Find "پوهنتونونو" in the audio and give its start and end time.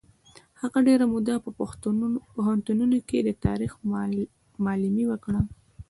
2.35-2.97